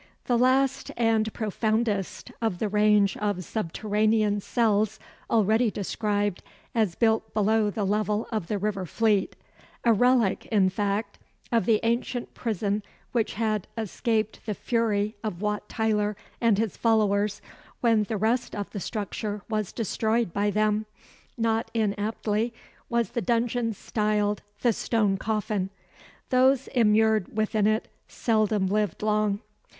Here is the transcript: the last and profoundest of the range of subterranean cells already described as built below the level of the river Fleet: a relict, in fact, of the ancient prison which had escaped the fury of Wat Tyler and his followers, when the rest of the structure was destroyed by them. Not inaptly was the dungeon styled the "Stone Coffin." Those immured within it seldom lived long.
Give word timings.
the 0.25 0.35
last 0.35 0.89
and 0.97 1.31
profoundest 1.31 2.31
of 2.41 2.57
the 2.57 2.67
range 2.67 3.15
of 3.17 3.43
subterranean 3.43 4.39
cells 4.41 4.99
already 5.29 5.69
described 5.69 6.41
as 6.73 6.95
built 6.95 7.31
below 7.35 7.69
the 7.69 7.85
level 7.85 8.27
of 8.31 8.47
the 8.47 8.57
river 8.57 8.87
Fleet: 8.87 9.35
a 9.83 9.93
relict, 9.93 10.47
in 10.47 10.69
fact, 10.71 11.19
of 11.51 11.67
the 11.67 11.79
ancient 11.83 12.33
prison 12.33 12.81
which 13.11 13.35
had 13.35 13.67
escaped 13.77 14.43
the 14.47 14.55
fury 14.55 15.15
of 15.23 15.39
Wat 15.39 15.69
Tyler 15.69 16.17
and 16.41 16.57
his 16.57 16.75
followers, 16.75 17.39
when 17.81 18.01
the 18.05 18.17
rest 18.17 18.55
of 18.55 18.71
the 18.71 18.79
structure 18.79 19.43
was 19.49 19.71
destroyed 19.71 20.33
by 20.33 20.49
them. 20.49 20.87
Not 21.37 21.69
inaptly 21.75 22.55
was 22.89 23.09
the 23.11 23.21
dungeon 23.21 23.75
styled 23.75 24.41
the 24.61 24.73
"Stone 24.73 25.17
Coffin." 25.17 25.69
Those 26.31 26.67
immured 26.69 27.37
within 27.37 27.67
it 27.67 27.87
seldom 28.07 28.65
lived 28.65 29.03
long. 29.03 29.41